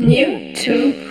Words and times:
New 0.00 0.54
to 0.54 1.07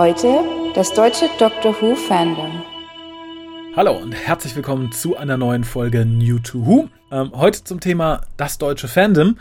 Heute 0.00 0.44
das 0.74 0.94
deutsche 0.94 1.28
Doctor 1.38 1.78
Who 1.78 1.94
Fandom. 1.94 2.62
Hallo 3.76 3.98
und 3.98 4.12
herzlich 4.12 4.56
willkommen 4.56 4.92
zu 4.92 5.18
einer 5.18 5.36
neuen 5.36 5.62
Folge 5.62 6.06
New 6.06 6.38
to 6.38 6.64
Who. 6.64 6.88
Ähm, 7.12 7.32
heute 7.34 7.62
zum 7.64 7.80
Thema 7.80 8.22
das 8.38 8.56
deutsche 8.56 8.88
Fandom. 8.88 9.36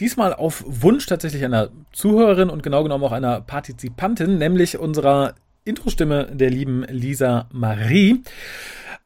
Diesmal 0.00 0.32
auf 0.32 0.64
Wunsch 0.66 1.04
tatsächlich 1.04 1.44
einer 1.44 1.68
Zuhörerin 1.92 2.48
und 2.48 2.62
genau 2.62 2.84
genommen 2.84 3.04
auch 3.04 3.12
einer 3.12 3.42
Partizipantin, 3.42 4.38
nämlich 4.38 4.78
unserer 4.78 5.34
Intro-Stimme 5.66 6.30
der 6.32 6.48
lieben 6.48 6.84
Lisa 6.84 7.46
Marie. 7.52 8.22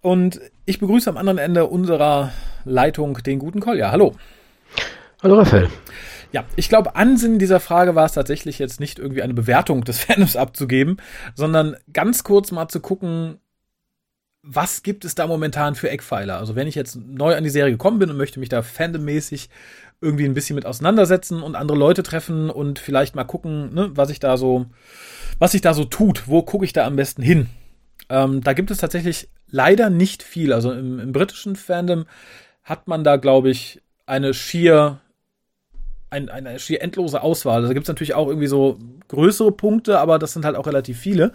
Und 0.03 0.41
ich 0.67 0.79
begrüße 0.79 1.11
am 1.11 1.17
anderen 1.17 1.39
Ende 1.39 1.67
unserer 1.67 2.31
Leitung 2.65 3.15
den 3.25 3.41
guten 3.41 3.59
Kolja. 3.59 3.91
Hallo. 3.91 4.15
Hallo 5.21 5.35
Raphael. 5.41 5.69
Ja, 6.33 6.45
ich 6.57 6.69
glaube, 6.69 6.97
Ansinn 6.97 7.39
dieser 7.39 7.61
Frage 7.61 7.95
war 7.95 8.07
es 8.07 8.13
tatsächlich 8.13 8.59
jetzt 8.59 8.81
nicht 8.81 8.99
irgendwie 8.99 9.23
eine 9.23 9.35
Bewertung 9.35 9.85
des 9.85 9.99
Fandoms 10.05 10.37
abzugeben, 10.37 10.97
sondern 11.35 11.77
ganz 11.93 12.25
kurz 12.25 12.51
mal 12.51 12.69
zu 12.69 12.81
gucken, 12.81 13.39
was 14.43 14.83
gibt 14.83 15.05
es 15.05 15.15
da 15.15 15.27
momentan 15.27 15.77
für 15.77 15.89
Eckpfeiler? 15.89 16.39
Also 16.39 16.57
wenn 16.57 16.67
ich 16.67 16.75
jetzt 16.75 16.97
neu 16.97 17.37
an 17.37 17.45
die 17.45 17.51
Serie 17.51 17.73
gekommen 17.73 18.01
bin 18.01 18.11
und 18.11 18.17
möchte 18.17 18.41
mich 18.41 18.49
da 18.49 18.63
fandommäßig 18.63 19.51
irgendwie 20.01 20.25
ein 20.25 20.35
bisschen 20.35 20.57
mit 20.57 20.67
auseinandersetzen 20.67 21.43
und 21.43 21.55
andere 21.55 21.79
Leute 21.79 22.03
treffen 22.03 22.51
und 22.51 22.81
vielleicht 22.81 23.15
mal 23.15 23.23
gucken, 23.23 23.73
ne, 23.73 23.91
was 23.95 24.11
ich 24.11 24.19
da 24.19 24.37
so, 24.37 24.67
was 25.39 25.53
sich 25.53 25.61
da 25.61 25.75
so 25.75 25.85
tut, 25.85 26.27
wo 26.27 26.43
gucke 26.43 26.65
ich 26.65 26.73
da 26.73 26.87
am 26.87 26.97
besten 26.97 27.23
hin? 27.23 27.47
Ähm, 28.09 28.41
da 28.41 28.53
gibt 28.53 28.73
es 28.73 28.79
tatsächlich 28.79 29.29
leider 29.49 29.91
nicht 29.91 30.25
viel. 30.25 30.53
Also 30.53 30.73
im, 30.73 30.99
im 30.99 31.13
britischen 31.13 31.55
Fandom 31.55 32.07
hat 32.65 32.89
man 32.89 33.05
da, 33.05 33.17
glaube 33.17 33.51
ich, 33.51 33.81
eine 34.07 34.35
schier 34.35 35.01
ein, 36.13 36.29
eine 36.29 36.59
schier 36.59 36.83
endlose 36.83 37.23
Auswahl. 37.23 37.57
Also 37.57 37.69
da 37.69 37.75
gibt 37.75 37.85
es 37.85 37.89
natürlich 37.89 38.15
auch 38.15 38.29
irgendwie 38.29 38.47
so 38.47 38.79
größere 39.09 39.51
Punkte, 39.51 39.99
aber 39.99 40.19
das 40.19 40.33
sind 40.33 40.45
halt 40.45 40.57
auch 40.57 40.67
relativ 40.67 40.99
viele. 40.99 41.33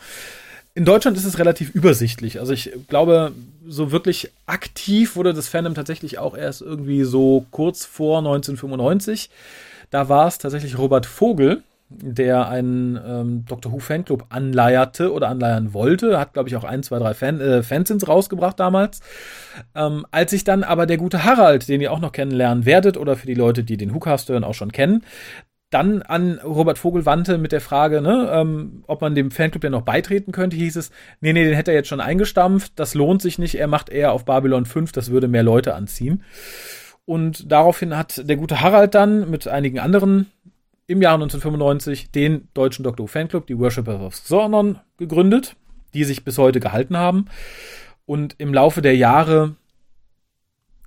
In 0.75 0.85
Deutschland 0.85 1.17
ist 1.17 1.25
es 1.25 1.39
relativ 1.39 1.73
übersichtlich. 1.73 2.39
Also 2.39 2.53
ich 2.53 2.71
glaube, 2.87 3.31
so 3.67 3.91
wirklich 3.91 4.31
aktiv 4.45 5.15
wurde 5.15 5.33
das 5.33 5.47
Fandom 5.47 5.73
tatsächlich 5.73 6.19
auch 6.19 6.37
erst 6.37 6.61
irgendwie 6.61 7.03
so 7.03 7.45
kurz 7.49 7.83
vor 7.83 8.19
1995. 8.19 9.31
Da 9.89 10.07
war 10.07 10.27
es 10.27 10.37
tatsächlich 10.37 10.77
Robert 10.77 11.07
Vogel, 11.07 11.63
der 11.89 12.49
einen 12.49 12.99
ähm, 13.05 13.45
Doctor 13.45 13.71
Who 13.71 13.79
Fanclub 13.79 14.25
anleierte 14.29 15.13
oder 15.13 15.29
anleiern 15.29 15.73
wollte. 15.73 16.19
Hat, 16.19 16.33
glaube 16.33 16.49
ich, 16.49 16.55
auch 16.55 16.65
ein, 16.65 16.83
zwei, 16.83 16.99
drei 16.99 17.13
Fan, 17.13 17.39
äh, 17.39 17.63
Fansins 17.63 18.07
rausgebracht 18.07 18.59
damals. 18.59 18.99
Ähm, 19.73 20.05
als 20.11 20.31
sich 20.31 20.43
dann 20.43 20.63
aber 20.63 20.85
der 20.85 20.97
gute 20.97 21.23
Harald, 21.23 21.67
den 21.67 21.79
ihr 21.81 21.93
auch 21.93 21.99
noch 21.99 22.11
kennenlernen 22.11 22.65
werdet, 22.65 22.97
oder 22.97 23.15
für 23.15 23.27
die 23.27 23.33
Leute, 23.33 23.63
die 23.63 23.77
den 23.77 23.93
WhoCast 23.93 24.29
hören, 24.29 24.43
auch 24.43 24.53
schon 24.53 24.71
kennen, 24.71 25.03
dann 25.69 26.01
an 26.01 26.39
Robert 26.39 26.77
Vogel 26.77 27.05
wandte 27.05 27.37
mit 27.37 27.51
der 27.51 27.61
Frage, 27.61 28.01
ne, 28.01 28.29
ähm, 28.31 28.83
ob 28.87 29.01
man 29.01 29.15
dem 29.15 29.31
Fanclub 29.31 29.63
ja 29.63 29.69
noch 29.69 29.81
beitreten 29.81 30.31
könnte, 30.31 30.55
hieß 30.55 30.77
es, 30.77 30.91
nee, 31.19 31.33
nee, 31.33 31.43
den 31.43 31.55
hätte 31.55 31.71
er 31.71 31.77
jetzt 31.77 31.89
schon 31.89 31.99
eingestampft, 31.99 32.73
das 32.77 32.93
lohnt 32.93 33.21
sich 33.21 33.37
nicht, 33.37 33.55
er 33.55 33.67
macht 33.67 33.89
eher 33.89 34.13
auf 34.13 34.23
Babylon 34.23 34.65
5, 34.65 34.93
das 34.93 35.11
würde 35.11 35.27
mehr 35.27 35.43
Leute 35.43 35.75
anziehen. 35.75 36.23
Und 37.03 37.51
daraufhin 37.51 37.97
hat 37.97 38.29
der 38.29 38.37
gute 38.37 38.61
Harald 38.61 38.95
dann 38.95 39.29
mit 39.29 39.47
einigen 39.47 39.79
anderen 39.79 40.27
im 40.87 41.01
Jahr 41.01 41.15
1995 41.15 42.11
den 42.11 42.47
deutschen 42.53 42.83
Doctor 42.83 43.03
Who 43.03 43.07
Fanclub, 43.07 43.45
die 43.45 43.59
Worshippers 43.59 44.01
of 44.01 44.13
Xornon, 44.13 44.79
gegründet, 44.97 45.55
die 45.93 46.05
sich 46.05 46.23
bis 46.23 46.37
heute 46.37 46.59
gehalten 46.59 46.97
haben 46.97 47.25
und 48.05 48.35
im 48.37 48.53
Laufe 48.53 48.81
der 48.81 48.95
Jahre 48.95 49.55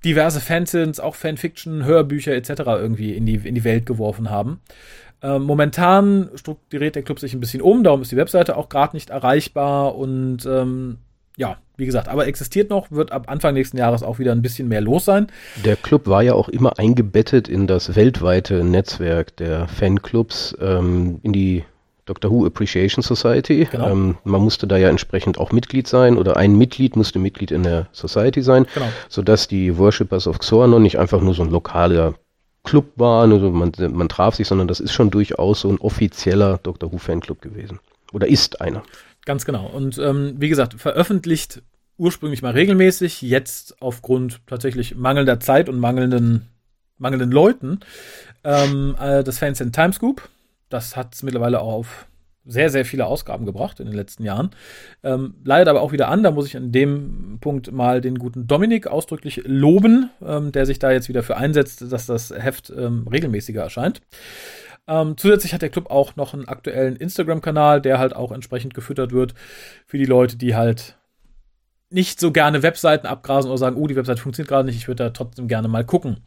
diverse 0.04 0.40
Fansins, 0.40 0.98
auch 0.98 1.14
Fanfiction, 1.14 1.84
Hörbücher 1.84 2.32
etc. 2.32 2.50
irgendwie 2.66 3.14
in 3.14 3.26
die, 3.26 3.34
in 3.34 3.54
die 3.54 3.64
Welt 3.64 3.84
geworfen 3.84 4.30
haben. 4.30 4.60
Ähm, 5.22 5.42
momentan 5.42 6.30
strukturiert 6.34 6.94
der 6.94 7.02
Club 7.02 7.20
sich 7.20 7.34
ein 7.34 7.40
bisschen 7.40 7.60
um, 7.60 7.84
darum 7.84 8.00
ist 8.00 8.10
die 8.10 8.16
Webseite 8.16 8.56
auch 8.56 8.70
gerade 8.70 8.96
nicht 8.96 9.10
erreichbar 9.10 9.94
und 9.94 10.46
ähm, 10.46 10.98
ja, 11.40 11.56
wie 11.78 11.86
gesagt, 11.86 12.08
aber 12.08 12.26
existiert 12.26 12.68
noch, 12.68 12.90
wird 12.90 13.12
ab 13.12 13.24
Anfang 13.28 13.54
nächsten 13.54 13.78
Jahres 13.78 14.02
auch 14.02 14.18
wieder 14.18 14.32
ein 14.32 14.42
bisschen 14.42 14.68
mehr 14.68 14.82
los 14.82 15.06
sein. 15.06 15.28
Der 15.64 15.74
Club 15.74 16.06
war 16.06 16.22
ja 16.22 16.34
auch 16.34 16.50
immer 16.50 16.78
eingebettet 16.78 17.48
in 17.48 17.66
das 17.66 17.96
weltweite 17.96 18.62
Netzwerk 18.62 19.34
der 19.38 19.66
Fanclubs, 19.66 20.54
ähm, 20.60 21.18
in 21.22 21.32
die 21.32 21.64
Doctor 22.04 22.30
Who 22.30 22.44
Appreciation 22.44 23.02
Society. 23.02 23.66
Genau. 23.70 23.88
Ähm, 23.88 24.18
man 24.24 24.42
musste 24.42 24.66
da 24.66 24.76
ja 24.76 24.90
entsprechend 24.90 25.38
auch 25.38 25.50
Mitglied 25.50 25.88
sein 25.88 26.18
oder 26.18 26.36
ein 26.36 26.58
Mitglied 26.58 26.94
musste 26.94 27.18
Mitglied 27.18 27.52
in 27.52 27.62
der 27.62 27.86
Society 27.92 28.42
sein, 28.42 28.66
genau. 28.74 28.88
sodass 29.08 29.48
die 29.48 29.78
Worshippers 29.78 30.26
of 30.26 30.40
Xornon 30.40 30.82
nicht 30.82 30.98
einfach 30.98 31.22
nur 31.22 31.32
so 31.32 31.42
ein 31.42 31.50
lokaler 31.50 32.16
Club 32.64 32.84
war, 32.96 33.22
also 33.22 33.50
man, 33.50 33.72
man 33.78 34.10
traf 34.10 34.34
sich, 34.34 34.46
sondern 34.46 34.68
das 34.68 34.80
ist 34.80 34.92
schon 34.92 35.10
durchaus 35.10 35.62
so 35.62 35.70
ein 35.70 35.78
offizieller 35.78 36.60
Doctor 36.62 36.92
Who 36.92 36.98
Fanclub 36.98 37.40
gewesen. 37.40 37.78
Oder 38.12 38.28
ist 38.28 38.60
einer. 38.60 38.82
Ganz 39.25 39.44
genau. 39.44 39.66
Und 39.66 39.98
ähm, 39.98 40.34
wie 40.38 40.48
gesagt, 40.48 40.75
veröffentlicht 40.75 41.62
ursprünglich 41.98 42.41
mal 42.41 42.53
regelmäßig, 42.53 43.20
jetzt 43.20 43.82
aufgrund 43.82 44.41
tatsächlich 44.47 44.97
mangelnder 44.97 45.38
Zeit 45.38 45.69
und 45.69 45.78
mangelnden, 45.78 46.48
mangelnden 46.97 47.30
Leuten, 47.30 47.80
ähm, 48.42 48.97
äh, 48.98 49.22
das 49.22 49.38
Fans 49.38 49.60
in 49.60 49.72
Timescoop. 49.72 50.28
Das 50.70 50.97
hat 50.97 51.14
es 51.14 51.22
mittlerweile 51.22 51.60
auch 51.60 51.72
auf 51.72 52.06
sehr, 52.47 52.70
sehr 52.70 52.84
viele 52.84 53.06
Ausgaben 53.06 53.44
gebracht 53.44 53.80
in 53.80 53.86
den 53.86 53.94
letzten 53.94 54.25
Jahren. 54.25 54.50
Ähm, 55.03 55.34
leidet 55.44 55.69
aber 55.69 55.82
auch 55.82 55.92
wieder 55.92 56.09
an, 56.09 56.22
da 56.22 56.30
muss 56.30 56.47
ich 56.47 56.56
an 56.56 56.72
dem 56.72 57.38
Punkt 57.41 57.70
mal 57.70 58.00
den 58.00 58.19
guten 58.19 58.47
Dominik 58.47 58.86
ausdrücklich 58.86 59.42
loben, 59.44 60.10
ähm, 60.26 60.53
der 60.53 60.64
sich 60.64 60.78
da 60.78 60.91
jetzt 60.91 61.09
wieder 61.09 61.22
für 61.22 61.36
einsetzt, 61.36 61.92
dass 61.92 62.06
das 62.06 62.30
Heft 62.30 62.70
ähm, 62.70 63.06
regelmäßiger 63.09 63.62
erscheint. 63.62 64.00
Ähm, 64.86 65.16
zusätzlich 65.16 65.54
hat 65.54 65.62
der 65.62 65.70
Club 65.70 65.91
auch 65.91 66.16
noch 66.16 66.34
einen 66.34 66.48
aktuellen 66.48 66.96
Instagram-Kanal, 66.96 67.80
der 67.80 67.98
halt 67.98 68.14
auch 68.14 68.32
entsprechend 68.32 68.74
gefüttert 68.74 69.12
wird 69.12 69.34
für 69.86 69.98
die 69.98 70.04
Leute, 70.04 70.36
die 70.36 70.54
halt 70.54 70.96
nicht 71.91 72.20
so 72.20 72.30
gerne 72.30 72.62
Webseiten 72.62 73.06
abgrasen 73.06 73.50
oder 73.50 73.58
sagen, 73.58 73.76
oh, 73.76 73.86
die 73.88 73.96
Webseite 73.96 74.22
funktioniert 74.22 74.48
gerade 74.48 74.66
nicht, 74.66 74.76
ich 74.76 74.86
würde 74.86 75.04
da 75.04 75.10
trotzdem 75.10 75.48
gerne 75.48 75.66
mal 75.66 75.84
gucken. 75.84 76.18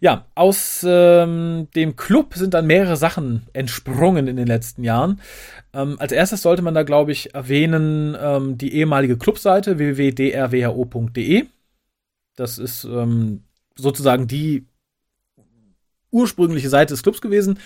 Ja, 0.00 0.26
aus 0.34 0.84
ähm, 0.86 1.68
dem 1.74 1.96
Club 1.96 2.34
sind 2.34 2.52
dann 2.52 2.66
mehrere 2.66 2.96
Sachen 2.96 3.46
entsprungen 3.54 4.28
in 4.28 4.36
den 4.36 4.46
letzten 4.46 4.84
Jahren. 4.84 5.20
Ähm, 5.72 5.96
als 5.98 6.12
erstes 6.12 6.42
sollte 6.42 6.60
man 6.60 6.74
da, 6.74 6.82
glaube 6.82 7.12
ich, 7.12 7.34
erwähnen 7.34 8.16
ähm, 8.20 8.58
die 8.58 8.74
ehemalige 8.74 9.16
Clubseite 9.16 9.78
www.drwho.de. 9.78 11.46
Das 12.36 12.58
ist 12.58 12.84
ähm, 12.84 13.44
sozusagen 13.76 14.26
die 14.26 14.66
ursprüngliche 16.10 16.68
Seite 16.68 16.94
des 16.94 17.02
Clubs 17.02 17.20
gewesen. 17.20 17.58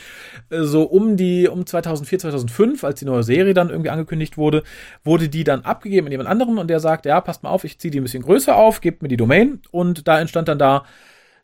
Äh, 0.50 0.62
so 0.62 0.82
um 0.82 1.16
die, 1.16 1.48
um 1.48 1.66
2004, 1.66 2.20
2005, 2.20 2.84
als 2.84 2.98
die 2.98 3.04
neue 3.04 3.22
Serie 3.22 3.54
dann 3.54 3.70
irgendwie 3.70 3.90
angekündigt 3.90 4.36
wurde, 4.36 4.62
wurde 5.04 5.28
die 5.28 5.44
dann 5.44 5.62
abgegeben 5.62 6.06
an 6.06 6.12
jemand 6.12 6.28
anderen 6.28 6.58
und 6.58 6.68
der 6.68 6.80
sagt, 6.80 7.06
ja, 7.06 7.20
passt 7.20 7.42
mal 7.42 7.50
auf, 7.50 7.64
ich 7.64 7.78
ziehe 7.78 7.90
die 7.90 8.00
ein 8.00 8.04
bisschen 8.04 8.22
größer 8.22 8.56
auf, 8.56 8.80
gebt 8.80 9.02
mir 9.02 9.08
die 9.08 9.16
Domain 9.16 9.60
und 9.70 10.06
da 10.08 10.20
entstand 10.20 10.48
dann 10.48 10.58
da, 10.58 10.84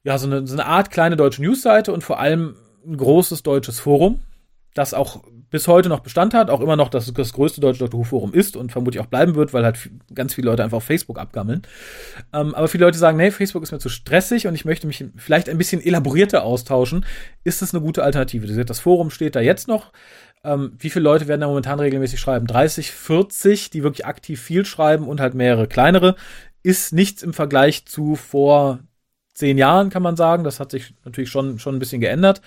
ja, 0.02 0.18
so 0.18 0.26
eine, 0.26 0.46
so 0.46 0.54
eine 0.54 0.66
Art 0.66 0.90
kleine 0.90 1.16
deutsche 1.16 1.42
Newsseite 1.42 1.92
und 1.92 2.04
vor 2.04 2.18
allem 2.18 2.56
ein 2.86 2.96
großes 2.96 3.42
deutsches 3.42 3.80
Forum, 3.80 4.20
das 4.74 4.94
auch 4.94 5.22
bis 5.50 5.66
heute 5.66 5.88
noch 5.88 6.00
Bestand 6.00 6.32
hat, 6.32 6.48
auch 6.48 6.60
immer 6.60 6.76
noch 6.76 6.88
das, 6.88 7.12
das 7.12 7.32
größte 7.32 7.60
deutsche 7.60 7.80
Doctor 7.80 8.00
Who 8.00 8.04
Forum 8.04 8.32
ist 8.32 8.56
und 8.56 8.70
vermutlich 8.70 9.02
auch 9.02 9.06
bleiben 9.06 9.34
wird, 9.34 9.52
weil 9.52 9.64
halt 9.64 9.90
ganz 10.14 10.34
viele 10.34 10.48
Leute 10.48 10.62
einfach 10.62 10.78
auf 10.78 10.84
Facebook 10.84 11.18
abgammeln. 11.18 11.62
Ähm, 12.32 12.54
aber 12.54 12.68
viele 12.68 12.84
Leute 12.84 12.98
sagen, 12.98 13.16
nee, 13.16 13.30
Facebook 13.30 13.62
ist 13.62 13.72
mir 13.72 13.78
zu 13.78 13.88
stressig 13.88 14.46
und 14.46 14.54
ich 14.54 14.64
möchte 14.64 14.86
mich 14.86 15.04
vielleicht 15.16 15.48
ein 15.48 15.58
bisschen 15.58 15.84
elaborierter 15.84 16.44
austauschen. 16.44 17.04
Ist 17.44 17.62
das 17.62 17.74
eine 17.74 17.82
gute 17.82 18.04
Alternative? 18.04 18.64
Das 18.64 18.80
Forum 18.80 19.10
steht 19.10 19.34
da 19.34 19.40
jetzt 19.40 19.66
noch. 19.66 19.92
Ähm, 20.44 20.72
wie 20.78 20.90
viele 20.90 21.02
Leute 21.02 21.28
werden 21.28 21.40
da 21.40 21.48
momentan 21.48 21.80
regelmäßig 21.80 22.20
schreiben? 22.20 22.46
30, 22.46 22.92
40, 22.92 23.70
die 23.70 23.82
wirklich 23.82 24.06
aktiv 24.06 24.40
viel 24.40 24.64
schreiben 24.64 25.06
und 25.06 25.20
halt 25.20 25.34
mehrere 25.34 25.66
kleinere. 25.66 26.14
Ist 26.62 26.92
nichts 26.92 27.22
im 27.22 27.32
Vergleich 27.32 27.86
zu 27.86 28.14
vor 28.14 28.80
zehn 29.34 29.58
Jahren, 29.58 29.90
kann 29.90 30.02
man 30.02 30.16
sagen. 30.16 30.44
Das 30.44 30.60
hat 30.60 30.70
sich 30.70 30.94
natürlich 31.04 31.30
schon, 31.30 31.58
schon 31.58 31.74
ein 31.74 31.78
bisschen 31.78 32.00
geändert. 32.00 32.40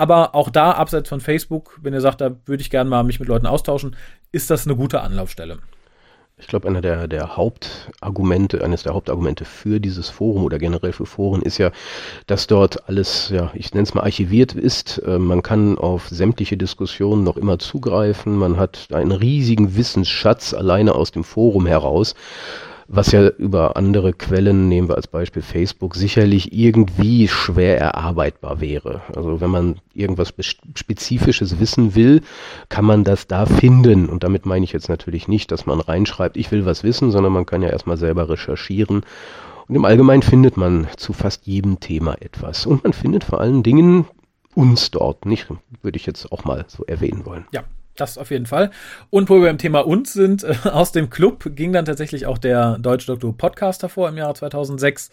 Aber 0.00 0.34
auch 0.34 0.48
da, 0.48 0.70
abseits 0.70 1.10
von 1.10 1.20
Facebook, 1.20 1.78
wenn 1.82 1.92
ihr 1.92 2.00
sagt, 2.00 2.22
da 2.22 2.34
würde 2.46 2.62
ich 2.62 2.70
gerne 2.70 2.88
mal 2.88 3.04
mich 3.04 3.20
mit 3.20 3.28
Leuten 3.28 3.44
austauschen, 3.44 3.96
ist 4.32 4.48
das 4.48 4.66
eine 4.66 4.74
gute 4.74 5.02
Anlaufstelle. 5.02 5.58
Ich 6.38 6.46
glaube, 6.46 6.66
einer 6.66 6.80
der, 6.80 7.06
der 7.06 7.36
Hauptargumente, 7.36 8.64
eines 8.64 8.82
der 8.82 8.94
Hauptargumente 8.94 9.44
für 9.44 9.78
dieses 9.78 10.08
Forum 10.08 10.44
oder 10.44 10.58
generell 10.58 10.94
für 10.94 11.04
Foren 11.04 11.42
ist 11.42 11.58
ja, 11.58 11.70
dass 12.26 12.46
dort 12.46 12.88
alles, 12.88 13.28
ja, 13.28 13.50
ich 13.52 13.74
nenne 13.74 13.82
es 13.82 13.92
mal 13.92 14.04
archiviert 14.04 14.54
ist. 14.54 15.02
Äh, 15.06 15.18
man 15.18 15.42
kann 15.42 15.76
auf 15.76 16.08
sämtliche 16.08 16.56
Diskussionen 16.56 17.22
noch 17.22 17.36
immer 17.36 17.58
zugreifen. 17.58 18.38
Man 18.38 18.56
hat 18.56 18.88
einen 18.92 19.12
riesigen 19.12 19.76
Wissensschatz 19.76 20.54
alleine 20.54 20.94
aus 20.94 21.10
dem 21.10 21.24
Forum 21.24 21.66
heraus 21.66 22.14
was 22.92 23.12
ja 23.12 23.28
über 23.28 23.76
andere 23.76 24.12
Quellen, 24.12 24.68
nehmen 24.68 24.88
wir 24.88 24.96
als 24.96 25.06
Beispiel 25.06 25.42
Facebook, 25.42 25.94
sicherlich 25.94 26.52
irgendwie 26.52 27.28
schwer 27.28 27.78
erarbeitbar 27.78 28.60
wäre. 28.60 29.02
Also 29.14 29.40
wenn 29.40 29.50
man 29.50 29.76
irgendwas 29.94 30.34
Spezifisches 30.74 31.60
wissen 31.60 31.94
will, 31.94 32.22
kann 32.68 32.84
man 32.84 33.04
das 33.04 33.28
da 33.28 33.46
finden. 33.46 34.08
Und 34.08 34.24
damit 34.24 34.44
meine 34.44 34.64
ich 34.64 34.72
jetzt 34.72 34.88
natürlich 34.88 35.28
nicht, 35.28 35.52
dass 35.52 35.66
man 35.66 35.78
reinschreibt, 35.78 36.36
ich 36.36 36.50
will 36.50 36.66
was 36.66 36.82
wissen, 36.82 37.12
sondern 37.12 37.32
man 37.32 37.46
kann 37.46 37.62
ja 37.62 37.68
erstmal 37.68 37.96
selber 37.96 38.28
recherchieren. 38.28 39.02
Und 39.68 39.74
im 39.76 39.84
Allgemeinen 39.84 40.22
findet 40.22 40.56
man 40.56 40.88
zu 40.96 41.12
fast 41.12 41.46
jedem 41.46 41.78
Thema 41.78 42.20
etwas. 42.20 42.66
Und 42.66 42.82
man 42.82 42.92
findet 42.92 43.22
vor 43.22 43.40
allen 43.40 43.62
Dingen 43.62 44.06
uns 44.56 44.90
dort, 44.90 45.26
nicht? 45.26 45.46
Würde 45.82 45.96
ich 45.96 46.06
jetzt 46.06 46.32
auch 46.32 46.44
mal 46.44 46.64
so 46.66 46.84
erwähnen 46.86 47.24
wollen. 47.24 47.46
Ja, 47.52 47.62
das 48.00 48.18
auf 48.18 48.30
jeden 48.30 48.46
Fall. 48.46 48.70
Und 49.10 49.28
wo 49.28 49.36
wir 49.36 49.46
beim 49.46 49.58
Thema 49.58 49.80
uns 49.80 50.12
sind, 50.12 50.44
äh, 50.44 50.54
aus 50.64 50.92
dem 50.92 51.10
Club 51.10 51.50
ging 51.54 51.72
dann 51.72 51.84
tatsächlich 51.84 52.26
auch 52.26 52.38
der 52.38 52.78
Deutsche 52.78 53.06
Doktor 53.06 53.36
Podcast 53.36 53.82
hervor 53.82 54.08
im 54.08 54.16
Jahre 54.16 54.34
2006. 54.34 55.10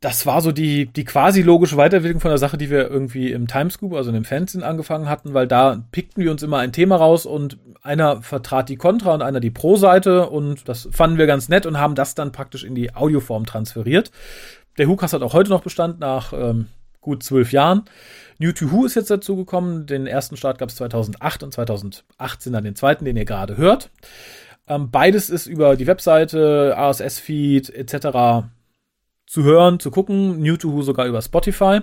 Das 0.00 0.26
war 0.26 0.40
so 0.40 0.52
die, 0.52 0.86
die 0.86 1.04
quasi 1.04 1.42
logische 1.42 1.76
Weiterentwicklung 1.76 2.20
von 2.20 2.30
der 2.30 2.38
Sache, 2.38 2.56
die 2.56 2.70
wir 2.70 2.88
irgendwie 2.88 3.32
im 3.32 3.48
Timescoop, 3.48 3.94
also 3.94 4.10
in 4.10 4.14
dem 4.14 4.24
Fernsehen 4.24 4.62
angefangen 4.62 5.08
hatten, 5.08 5.34
weil 5.34 5.48
da 5.48 5.82
pickten 5.90 6.22
wir 6.22 6.30
uns 6.30 6.44
immer 6.44 6.58
ein 6.58 6.72
Thema 6.72 6.96
raus 6.96 7.26
und 7.26 7.58
einer 7.82 8.22
vertrat 8.22 8.68
die 8.68 8.76
Kontra 8.76 9.12
und 9.14 9.22
einer 9.22 9.40
die 9.40 9.50
Pro-Seite 9.50 10.28
und 10.28 10.68
das 10.68 10.88
fanden 10.92 11.18
wir 11.18 11.26
ganz 11.26 11.48
nett 11.48 11.66
und 11.66 11.78
haben 11.78 11.96
das 11.96 12.14
dann 12.14 12.30
praktisch 12.30 12.62
in 12.62 12.76
die 12.76 12.94
Audioform 12.94 13.44
transferiert. 13.44 14.12
Der 14.78 14.86
Hukas 14.86 15.12
hat 15.12 15.22
auch 15.22 15.32
heute 15.32 15.50
noch 15.50 15.62
Bestand 15.62 15.98
nach 15.98 16.32
ähm, 16.32 16.68
gut 17.00 17.22
zwölf 17.22 17.52
Jahren. 17.52 17.84
New 18.38 18.52
to 18.52 18.70
Who 18.70 18.84
ist 18.84 18.94
jetzt 18.94 19.10
dazu 19.10 19.36
gekommen. 19.36 19.86
Den 19.86 20.06
ersten 20.06 20.36
Start 20.36 20.58
gab 20.58 20.68
es 20.68 20.76
2008 20.76 21.42
und 21.42 21.52
2018 21.52 22.52
dann 22.52 22.64
den 22.64 22.76
zweiten, 22.76 23.04
den 23.04 23.16
ihr 23.16 23.24
gerade 23.24 23.56
hört. 23.56 23.90
Ähm, 24.68 24.90
beides 24.90 25.30
ist 25.30 25.46
über 25.46 25.76
die 25.76 25.86
Webseite, 25.86 26.74
RSS-Feed 26.76 27.70
etc. 27.70 28.46
zu 29.26 29.42
hören, 29.42 29.80
zu 29.80 29.90
gucken. 29.90 30.40
New 30.40 30.56
to 30.56 30.72
Who 30.72 30.82
sogar 30.82 31.06
über 31.06 31.22
Spotify. 31.22 31.80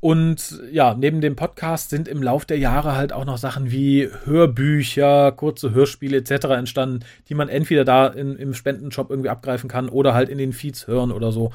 Und 0.00 0.60
ja, 0.72 0.94
neben 0.94 1.20
dem 1.20 1.36
Podcast 1.36 1.90
sind 1.90 2.08
im 2.08 2.22
Lauf 2.22 2.46
der 2.46 2.58
Jahre 2.58 2.96
halt 2.96 3.12
auch 3.12 3.26
noch 3.26 3.36
Sachen 3.36 3.70
wie 3.70 4.08
Hörbücher, 4.24 5.32
kurze 5.32 5.72
Hörspiele 5.72 6.16
etc. 6.16 6.46
entstanden, 6.46 7.00
die 7.28 7.34
man 7.34 7.50
entweder 7.50 7.84
da 7.84 8.06
in, 8.06 8.36
im 8.36 8.54
Spendenshop 8.54 9.10
irgendwie 9.10 9.28
abgreifen 9.28 9.68
kann 9.68 9.90
oder 9.90 10.14
halt 10.14 10.30
in 10.30 10.38
den 10.38 10.54
Feeds 10.54 10.86
hören 10.86 11.12
oder 11.12 11.32
so 11.32 11.52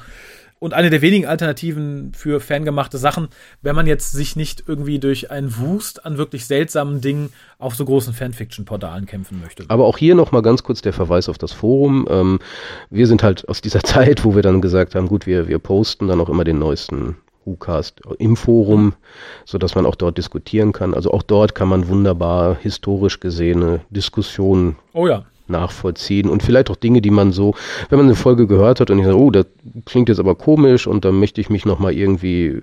und 0.58 0.74
eine 0.74 0.90
der 0.90 1.02
wenigen 1.02 1.26
Alternativen 1.26 2.12
für 2.14 2.40
fangemachte 2.40 2.98
Sachen, 2.98 3.28
wenn 3.62 3.76
man 3.76 3.86
jetzt 3.86 4.12
sich 4.12 4.36
nicht 4.36 4.64
irgendwie 4.66 4.98
durch 4.98 5.30
einen 5.30 5.58
Wust 5.58 6.04
an 6.06 6.16
wirklich 6.16 6.46
seltsamen 6.46 7.00
Dingen 7.00 7.30
auf 7.58 7.74
so 7.74 7.84
großen 7.84 8.14
Fanfiction-Portalen 8.14 9.06
kämpfen 9.06 9.40
möchte. 9.40 9.64
Aber 9.68 9.84
auch 9.84 9.98
hier 9.98 10.14
nochmal 10.14 10.42
ganz 10.42 10.62
kurz 10.62 10.80
der 10.80 10.92
Verweis 10.92 11.28
auf 11.28 11.38
das 11.38 11.52
Forum. 11.52 12.06
Ähm, 12.10 12.38
wir 12.90 13.06
sind 13.06 13.22
halt 13.22 13.48
aus 13.48 13.60
dieser 13.60 13.80
Zeit, 13.84 14.24
wo 14.24 14.34
wir 14.34 14.42
dann 14.42 14.60
gesagt 14.60 14.94
haben, 14.94 15.08
gut, 15.08 15.26
wir, 15.26 15.46
wir 15.48 15.58
posten 15.58 16.08
dann 16.08 16.20
auch 16.20 16.28
immer 16.28 16.44
den 16.44 16.58
neuesten 16.58 17.16
WhoCast 17.46 18.02
im 18.18 18.36
Forum, 18.36 18.94
so 19.44 19.56
dass 19.56 19.74
man 19.74 19.86
auch 19.86 19.94
dort 19.94 20.18
diskutieren 20.18 20.72
kann. 20.72 20.92
Also 20.92 21.12
auch 21.12 21.22
dort 21.22 21.54
kann 21.54 21.68
man 21.68 21.88
wunderbar 21.88 22.56
historisch 22.60 23.20
gesehene 23.20 23.80
Diskussionen 23.90 24.76
oh 24.92 25.06
ja 25.06 25.24
nachvollziehen 25.48 26.28
und 26.28 26.42
vielleicht 26.42 26.70
auch 26.70 26.76
Dinge, 26.76 27.00
die 27.00 27.10
man 27.10 27.32
so, 27.32 27.54
wenn 27.88 27.98
man 27.98 28.06
eine 28.06 28.16
Folge 28.16 28.46
gehört 28.46 28.80
hat 28.80 28.90
und 28.90 28.98
ich 28.98 29.04
sage, 29.04 29.18
oh, 29.18 29.30
das 29.30 29.46
klingt 29.84 30.08
jetzt 30.08 30.18
aber 30.18 30.34
komisch 30.34 30.86
und 30.86 31.04
da 31.04 31.12
möchte 31.12 31.40
ich 31.40 31.50
mich 31.50 31.64
nochmal 31.64 31.92
irgendwie 31.92 32.60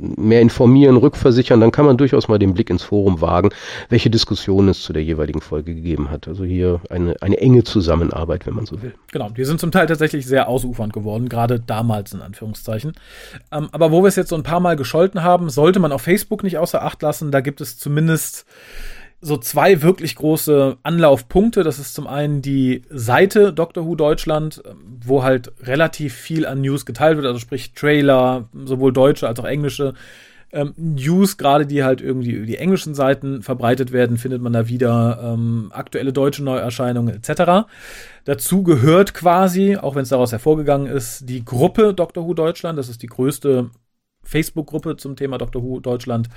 mehr 0.00 0.40
informieren, 0.40 0.96
rückversichern, 0.96 1.60
dann 1.60 1.70
kann 1.70 1.86
man 1.86 1.96
durchaus 1.96 2.28
mal 2.28 2.38
den 2.38 2.54
Blick 2.54 2.70
ins 2.70 2.82
Forum 2.82 3.20
wagen, 3.20 3.50
welche 3.88 4.10
Diskussionen 4.10 4.68
es 4.68 4.82
zu 4.82 4.92
der 4.92 5.02
jeweiligen 5.02 5.40
Folge 5.40 5.74
gegeben 5.74 6.10
hat. 6.10 6.28
Also 6.28 6.44
hier 6.44 6.80
eine, 6.90 7.16
eine 7.20 7.38
enge 7.38 7.64
Zusammenarbeit, 7.64 8.46
wenn 8.46 8.54
man 8.54 8.66
so 8.66 8.82
will. 8.82 8.94
Genau, 9.12 9.30
die 9.30 9.44
sind 9.44 9.60
zum 9.60 9.70
Teil 9.70 9.86
tatsächlich 9.86 10.26
sehr 10.26 10.48
ausufernd 10.48 10.92
geworden, 10.92 11.28
gerade 11.28 11.60
damals 11.60 12.12
in 12.12 12.22
Anführungszeichen. 12.22 12.92
Ähm, 13.52 13.68
aber 13.72 13.90
wo 13.90 14.02
wir 14.02 14.08
es 14.08 14.16
jetzt 14.16 14.30
so 14.30 14.36
ein 14.36 14.42
paar 14.42 14.60
Mal 14.60 14.76
gescholten 14.76 15.22
haben, 15.22 15.50
sollte 15.50 15.80
man 15.80 15.92
auf 15.92 16.02
Facebook 16.02 16.42
nicht 16.42 16.58
außer 16.58 16.82
Acht 16.82 17.02
lassen. 17.02 17.30
Da 17.30 17.40
gibt 17.40 17.60
es 17.60 17.78
zumindest 17.78 18.46
so 19.24 19.38
zwei 19.38 19.80
wirklich 19.80 20.16
große 20.16 20.76
Anlaufpunkte. 20.82 21.62
Das 21.62 21.78
ist 21.78 21.94
zum 21.94 22.06
einen 22.06 22.42
die 22.42 22.82
Seite 22.90 23.54
Doctor 23.54 23.86
Who 23.86 23.94
Deutschland, 23.94 24.62
wo 25.02 25.22
halt 25.22 25.52
relativ 25.62 26.14
viel 26.14 26.44
an 26.44 26.60
News 26.60 26.84
geteilt 26.84 27.16
wird, 27.16 27.26
also 27.26 27.38
sprich 27.38 27.72
Trailer, 27.72 28.48
sowohl 28.64 28.92
deutsche 28.92 29.26
als 29.26 29.40
auch 29.40 29.46
englische. 29.46 29.94
Ähm, 30.52 30.74
News, 30.76 31.38
gerade 31.38 31.66
die 31.66 31.82
halt 31.82 32.02
irgendwie 32.02 32.32
über 32.32 32.46
die 32.46 32.58
englischen 32.58 32.94
Seiten 32.94 33.42
verbreitet 33.42 33.92
werden, 33.92 34.18
findet 34.18 34.42
man 34.42 34.52
da 34.52 34.68
wieder 34.68 35.18
ähm, 35.22 35.70
aktuelle 35.72 36.12
deutsche 36.12 36.44
Neuerscheinungen 36.44 37.14
etc. 37.16 37.66
Dazu 38.24 38.62
gehört 38.62 39.14
quasi, 39.14 39.76
auch 39.76 39.94
wenn 39.94 40.02
es 40.02 40.10
daraus 40.10 40.32
hervorgegangen 40.32 40.86
ist, 40.86 41.30
die 41.30 41.44
Gruppe 41.46 41.94
Doctor 41.94 42.26
Who 42.26 42.34
Deutschland. 42.34 42.78
Das 42.78 42.90
ist 42.90 43.02
die 43.02 43.08
größte 43.08 43.70
Facebook-Gruppe 44.22 44.96
zum 44.96 45.16
Thema 45.16 45.38
Doctor 45.38 45.62
Who 45.62 45.80
Deutschland 45.80 46.28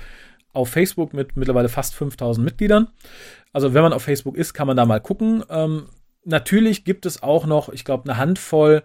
auf 0.52 0.70
Facebook 0.70 1.12
mit 1.14 1.36
mittlerweile 1.36 1.68
fast 1.68 1.94
5000 1.94 2.44
Mitgliedern. 2.44 2.88
Also 3.52 3.74
wenn 3.74 3.82
man 3.82 3.92
auf 3.92 4.02
Facebook 4.02 4.36
ist, 4.36 4.54
kann 4.54 4.66
man 4.66 4.76
da 4.76 4.86
mal 4.86 5.00
gucken. 5.00 5.44
Ähm, 5.50 5.86
natürlich 6.24 6.84
gibt 6.84 7.06
es 7.06 7.22
auch 7.22 7.46
noch, 7.46 7.68
ich 7.68 7.84
glaube, 7.84 8.04
eine 8.04 8.18
Handvoll 8.18 8.82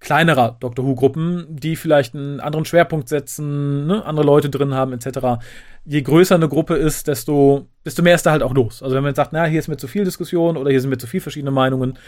kleinerer 0.00 0.56
Doctor 0.60 0.84
Who-Gruppen, 0.84 1.46
die 1.48 1.76
vielleicht 1.76 2.14
einen 2.14 2.38
anderen 2.40 2.64
Schwerpunkt 2.66 3.08
setzen, 3.08 3.86
ne, 3.86 4.04
andere 4.04 4.26
Leute 4.26 4.50
drin 4.50 4.74
haben, 4.74 4.92
etc. 4.92 5.42
Je 5.84 6.02
größer 6.02 6.34
eine 6.34 6.48
Gruppe 6.48 6.74
ist, 6.74 7.08
desto, 7.08 7.68
desto 7.84 8.02
mehr 8.02 8.14
ist 8.14 8.26
da 8.26 8.30
halt 8.30 8.42
auch 8.42 8.52
los. 8.52 8.82
Also 8.82 8.94
wenn 8.94 9.02
man 9.02 9.10
jetzt 9.10 9.16
sagt, 9.16 9.32
na, 9.32 9.46
hier 9.46 9.58
ist 9.58 9.68
mir 9.68 9.78
zu 9.78 9.88
viel 9.88 10.04
Diskussion 10.04 10.56
oder 10.56 10.70
hier 10.70 10.80
sind 10.80 10.90
mir 10.90 10.98
zu 10.98 11.06
viel 11.06 11.20
verschiedene 11.20 11.50
Meinungen, 11.50 11.98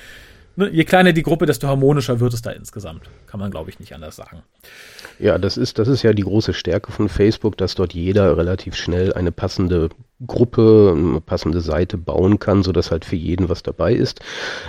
ne, 0.57 0.69
je 0.71 0.85
kleiner 0.85 1.13
die 1.13 1.23
Gruppe, 1.23 1.47
desto 1.47 1.69
harmonischer 1.69 2.21
wird 2.21 2.35
es 2.35 2.43
da 2.43 2.51
insgesamt. 2.51 3.03
Kann 3.27 3.41
man, 3.41 3.51
glaube 3.51 3.71
ich, 3.71 3.79
nicht 3.79 3.95
anders 3.95 4.17
sagen. 4.17 4.43
Ja, 5.19 5.39
das 5.39 5.57
ist, 5.57 5.79
das 5.79 5.89
ist 5.89 6.03
ja 6.03 6.13
die 6.13 6.23
große 6.23 6.53
Stärke 6.53 6.93
von 6.93 7.09
Facebook, 7.09 7.57
dass 7.57 7.75
dort 7.75 7.95
jeder 7.95 8.37
relativ 8.37 8.75
schnell 8.75 9.13
eine 9.13 9.33
passende 9.33 9.89
Gruppe, 10.27 10.95
eine 10.97 11.21
passende 11.21 11.61
Seite 11.61 11.99
bauen 11.99 12.39
kann, 12.39 12.63
sodass 12.63 12.91
halt 12.91 13.05
für 13.05 13.17
jeden 13.17 13.49
was 13.49 13.63
dabei 13.63 13.93
ist. 13.93 14.21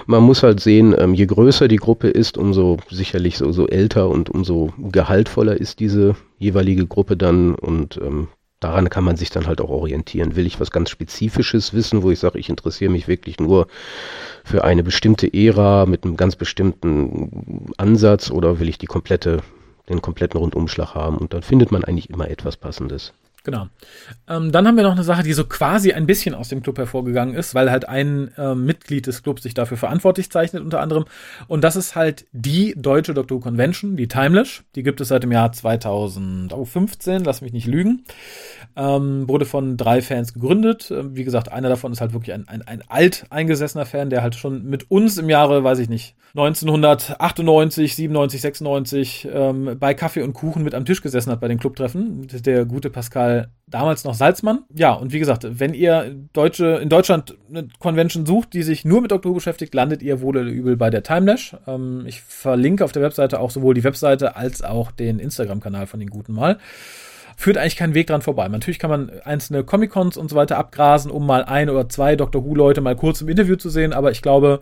Man 0.05 0.23
muss 0.23 0.43
halt 0.43 0.59
sehen, 0.59 0.93
ähm, 0.97 1.13
je 1.13 1.25
größer 1.25 1.67
die 1.67 1.77
Gruppe 1.77 2.09
ist, 2.09 2.37
umso 2.37 2.77
sicherlich 2.89 3.37
so, 3.37 3.51
so 3.51 3.67
älter 3.67 4.09
und 4.09 4.29
umso 4.29 4.73
gehaltvoller 4.77 5.55
ist 5.55 5.79
diese 5.79 6.15
jeweilige 6.37 6.85
Gruppe 6.85 7.15
dann 7.15 7.55
und 7.55 7.97
ähm, 7.97 8.27
daran 8.59 8.89
kann 8.89 9.03
man 9.03 9.17
sich 9.17 9.29
dann 9.29 9.47
halt 9.47 9.61
auch 9.61 9.69
orientieren. 9.69 10.35
Will 10.35 10.47
ich 10.47 10.59
was 10.59 10.71
ganz 10.71 10.89
Spezifisches 10.89 11.73
wissen, 11.73 12.03
wo 12.03 12.11
ich 12.11 12.19
sage, 12.19 12.39
ich 12.39 12.49
interessiere 12.49 12.91
mich 12.91 13.07
wirklich 13.07 13.39
nur 13.39 13.67
für 14.43 14.63
eine 14.63 14.83
bestimmte 14.83 15.31
Ära 15.33 15.85
mit 15.85 16.03
einem 16.03 16.17
ganz 16.17 16.35
bestimmten 16.35 17.71
Ansatz 17.77 18.31
oder 18.31 18.59
will 18.59 18.69
ich 18.69 18.77
die 18.77 18.87
komplette, 18.87 19.41
den 19.89 20.01
kompletten 20.01 20.39
Rundumschlag 20.39 20.95
haben? 20.95 21.17
Und 21.17 21.33
dann 21.33 21.43
findet 21.43 21.71
man 21.71 21.83
eigentlich 21.83 22.09
immer 22.09 22.29
etwas 22.29 22.57
Passendes. 22.57 23.13
Genau. 23.43 23.67
Ähm, 24.27 24.51
dann 24.51 24.67
haben 24.67 24.75
wir 24.75 24.83
noch 24.83 24.91
eine 24.91 25.05
Sache, 25.05 25.23
die 25.23 25.31
so 25.31 25.45
quasi 25.45 25.93
ein 25.93 26.05
bisschen 26.05 26.35
aus 26.35 26.49
dem 26.49 26.61
Club 26.61 26.77
hervorgegangen 26.77 27.33
ist, 27.33 27.55
weil 27.55 27.71
halt 27.71 27.87
ein 27.87 28.29
äh, 28.37 28.55
Mitglied 28.55 29.07
des 29.07 29.23
Clubs 29.23 29.43
sich 29.43 29.53
dafür 29.53 29.77
verantwortlich 29.77 30.29
zeichnet, 30.29 30.63
unter 30.63 30.81
anderem. 30.81 31.05
Und 31.47 31.63
das 31.63 31.77
ist 31.77 31.95
halt 31.95 32.25
die 32.33 32.73
deutsche 32.77 33.13
Doctor 33.13 33.39
Convention, 33.39 33.95
die 33.95 34.09
Timelash. 34.09 34.63
Die 34.75 34.83
gibt 34.83 34.99
es 34.99 35.07
seit 35.07 35.23
dem 35.23 35.31
Jahr 35.31 35.53
2015, 35.53 37.23
lass 37.23 37.41
mich 37.41 37.53
nicht 37.53 37.67
lügen. 37.67 38.03
Ähm, 38.75 39.29
wurde 39.29 39.45
von 39.45 39.77
drei 39.77 40.01
Fans 40.01 40.33
gegründet. 40.33 40.91
Ähm, 40.91 41.15
wie 41.15 41.23
gesagt, 41.23 41.49
einer 41.49 41.69
davon 41.69 41.93
ist 41.93 42.01
halt 42.01 42.11
wirklich 42.11 42.33
ein, 42.33 42.49
ein, 42.49 42.63
ein 42.63 42.83
alt 42.89 43.27
eingesessener 43.29 43.85
Fan, 43.85 44.09
der 44.09 44.23
halt 44.23 44.35
schon 44.35 44.65
mit 44.65 44.91
uns 44.91 45.17
im 45.17 45.29
Jahre, 45.29 45.63
weiß 45.63 45.79
ich 45.79 45.87
nicht, 45.87 46.15
1998, 46.35 47.95
97, 47.95 48.41
96 48.41 49.27
ähm, 49.31 49.77
bei 49.79 49.93
Kaffee 49.93 50.21
und 50.21 50.33
Kuchen 50.33 50.63
mit 50.63 50.75
am 50.75 50.85
Tisch 50.85 51.01
gesessen 51.01 51.31
hat 51.31 51.39
bei 51.39 51.47
den 51.47 51.57
Clubtreffen. 51.57 52.27
Der 52.45 52.65
gute 52.65 52.89
Pascal 52.89 53.26
damals 53.67 54.05
noch 54.05 54.13
Salzmann. 54.13 54.63
Ja, 54.73 54.93
und 54.93 55.11
wie 55.11 55.19
gesagt, 55.19 55.45
wenn 55.59 55.73
ihr 55.73 56.15
Deutsche, 56.33 56.79
in 56.81 56.89
Deutschland 56.89 57.37
eine 57.49 57.67
Convention 57.79 58.25
sucht, 58.25 58.53
die 58.53 58.63
sich 58.63 58.85
nur 58.85 59.01
mit 59.01 59.11
Doctor 59.11 59.31
Who 59.31 59.35
beschäftigt, 59.35 59.73
landet 59.75 60.01
ihr 60.01 60.21
wohl 60.21 60.37
oder 60.37 60.49
übel 60.49 60.77
bei 60.77 60.89
der 60.89 61.03
Timelash. 61.03 61.55
Ähm, 61.67 62.05
ich 62.07 62.21
verlinke 62.21 62.83
auf 62.85 62.93
der 62.93 63.01
Webseite 63.01 63.39
auch 63.39 63.51
sowohl 63.51 63.73
die 63.73 63.83
Webseite 63.83 64.35
als 64.35 64.61
auch 64.61 64.91
den 64.91 65.19
Instagram-Kanal 65.19 65.85
von 65.85 65.99
den 65.99 66.09
Guten 66.09 66.33
mal. 66.33 66.57
Führt 67.35 67.57
eigentlich 67.57 67.75
keinen 67.75 67.93
Weg 67.93 68.07
dran 68.07 68.21
vorbei. 68.21 68.47
Natürlich 68.47 68.79
kann 68.79 68.89
man 68.89 69.11
einzelne 69.23 69.63
Comic-Cons 69.63 70.17
und 70.17 70.29
so 70.29 70.35
weiter 70.35 70.57
abgrasen, 70.57 71.11
um 71.11 71.25
mal 71.25 71.43
ein 71.43 71.69
oder 71.69 71.87
zwei 71.89 72.15
Doctor 72.15 72.43
Who-Leute 72.43 72.81
mal 72.81 72.95
kurz 72.95 73.21
im 73.21 73.29
Interview 73.29 73.57
zu 73.57 73.69
sehen, 73.69 73.93
aber 73.93 74.11
ich 74.11 74.21
glaube, 74.21 74.61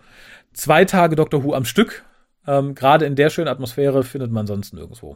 zwei 0.51 0.83
Tage 0.83 1.15
Doctor 1.15 1.43
Who 1.43 1.53
am 1.53 1.63
Stück, 1.63 2.03
ähm, 2.47 2.75
gerade 2.75 3.05
in 3.05 3.15
der 3.15 3.29
schönen 3.29 3.47
Atmosphäre, 3.47 4.03
findet 4.03 4.31
man 4.31 4.45
sonst 4.45 4.73
nirgendwo. 4.73 5.15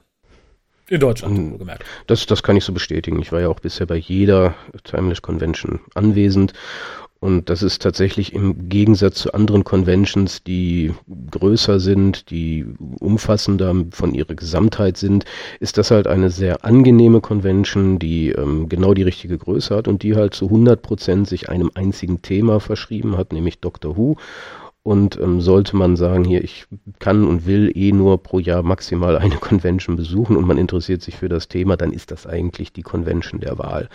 In 0.89 0.99
Deutschland, 0.99 1.37
hm. 1.37 1.57
gemerkt. 1.59 1.85
Das, 2.07 2.25
das 2.25 2.43
kann 2.43 2.57
ich 2.57 2.63
so 2.63 2.73
bestätigen. 2.73 3.21
Ich 3.21 3.31
war 3.31 3.41
ja 3.41 3.49
auch 3.49 3.59
bisher 3.59 3.85
bei 3.85 3.97
jeder 3.97 4.55
Timeless 4.83 5.21
Convention 5.21 5.79
anwesend. 5.93 6.53
Und 7.21 7.49
das 7.49 7.63
ist 7.63 7.81
tatsächlich 7.81 8.33
im 8.33 8.69
Gegensatz 8.69 9.15
zu 9.15 9.33
anderen 9.33 9.65
Conventions, 9.65 10.41
die 10.41 10.93
größer 11.31 11.81
sind, 11.81 12.29
die 12.29 12.65
umfassender 12.99 13.75
von 13.91 14.13
ihrer 14.13 14.35
Gesamtheit 14.35 14.95
sind, 14.95 15.25
ist 15.59 15.77
das 15.77 15.91
halt 15.91 16.07
eine 16.07 16.29
sehr 16.29 16.63
angenehme 16.63 17.19
Convention, 17.19 17.99
die 17.99 18.29
ähm, 18.29 18.69
genau 18.69 18.93
die 18.93 19.03
richtige 19.03 19.37
Größe 19.37 19.75
hat 19.75 19.89
und 19.89 20.01
die 20.01 20.15
halt 20.15 20.33
zu 20.33 20.45
100 20.45 20.81
Prozent 20.81 21.27
sich 21.27 21.49
einem 21.49 21.71
einzigen 21.75 22.21
Thema 22.21 22.61
verschrieben 22.61 23.17
hat, 23.17 23.33
nämlich 23.33 23.59
Doctor 23.59 23.97
Who. 23.97 24.15
Und 24.89 25.19
ähm, 25.21 25.39
sollte 25.39 25.77
man 25.77 25.95
sagen, 25.95 26.23
hier, 26.23 26.43
ich 26.43 26.65
kann 26.97 27.23
und 27.27 27.45
will 27.45 27.71
eh 27.75 27.91
nur 27.91 28.23
pro 28.23 28.39
Jahr 28.39 28.63
maximal 28.63 29.19
eine 29.19 29.35
Convention 29.39 29.95
besuchen 29.95 30.35
und 30.35 30.47
man 30.47 30.57
interessiert 30.57 31.03
sich 31.03 31.15
für 31.15 31.29
das 31.29 31.47
Thema, 31.47 31.77
dann 31.77 31.93
ist 31.93 32.09
das 32.09 32.25
eigentlich 32.25 32.73
die 32.73 32.81
Convention 32.81 33.39
der 33.39 33.59
Wahl. 33.59 33.87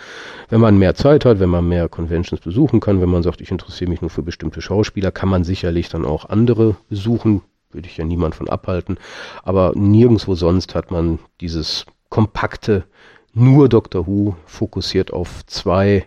Wenn 0.47 0.61
man 0.61 0.77
mehr 0.77 0.95
Zeit 0.95 1.25
hat, 1.25 1.41
wenn 1.41 1.49
man 1.49 1.67
mehr 1.67 1.89
Conventions 1.89 2.39
besuchen 2.39 2.79
kann, 2.79 3.01
wenn 3.01 3.09
man 3.09 3.23
sagt, 3.23 3.41
ich 3.41 3.51
interessiere 3.51 3.89
mich 3.89 3.99
nur 3.99 4.09
für 4.09 4.23
bestimmte 4.23 4.61
Schauspieler, 4.61 5.11
kann 5.11 5.27
man 5.27 5.43
sicherlich 5.43 5.89
dann 5.89 6.05
auch 6.05 6.29
andere 6.29 6.77
besuchen, 6.87 7.41
würde 7.71 7.89
ich 7.89 7.97
ja 7.97 8.05
niemand 8.05 8.33
von 8.33 8.47
abhalten. 8.47 8.97
Aber 9.43 9.73
nirgendwo 9.75 10.33
sonst 10.33 10.75
hat 10.75 10.91
man 10.91 11.19
dieses 11.41 11.85
kompakte, 12.07 12.85
nur 13.33 13.67
Doctor 13.67 14.07
Who 14.07 14.37
fokussiert 14.45 15.11
auf 15.11 15.45
zwei 15.45 16.05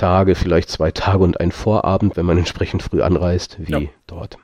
Tage, 0.00 0.34
vielleicht 0.34 0.70
zwei 0.70 0.90
Tage 0.90 1.22
und 1.22 1.40
ein 1.40 1.52
Vorabend, 1.52 2.16
wenn 2.16 2.24
man 2.24 2.38
entsprechend 2.38 2.82
früh 2.82 3.02
anreist, 3.02 3.58
wie 3.60 3.72
ja. 3.72 3.80
dort. 4.06 4.38